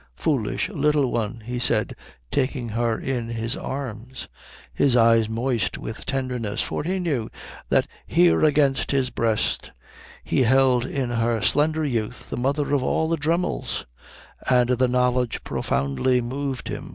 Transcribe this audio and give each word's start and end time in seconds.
"Foolish 0.15 0.67
Little 0.69 1.11
One," 1.11 1.41
he 1.41 1.59
said, 1.59 1.95
taking 2.31 2.69
her 2.69 2.97
in 2.97 3.27
his 3.29 3.55
arms, 3.55 4.27
his 4.73 4.95
eyes 4.95 5.29
moist 5.29 5.77
with 5.77 6.07
tenderness, 6.07 6.59
for 6.59 6.81
he 6.83 6.97
knew 6.97 7.29
that 7.69 7.85
here 8.07 8.43
against 8.43 8.89
his 8.89 9.11
breast 9.11 9.69
he 10.23 10.41
held 10.41 10.87
in 10.87 11.11
her 11.11 11.39
slender 11.43 11.85
youth 11.85 12.31
the 12.31 12.35
mother 12.37 12.73
of 12.73 12.81
all 12.81 13.09
the 13.09 13.15
Dremmels, 13.17 13.85
and 14.49 14.69
the 14.69 14.87
knowledge 14.87 15.43
profoundly 15.43 16.19
moved 16.19 16.67
him. 16.67 16.89